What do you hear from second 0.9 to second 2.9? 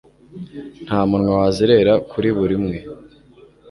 munwa wazerera kuri buri umwe